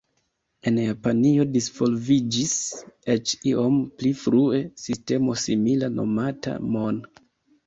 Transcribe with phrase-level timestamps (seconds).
[0.69, 2.55] En Japanio disvolviĝis,
[3.17, 6.99] eĉ iom pli frue, sistemo simila nomata "mon".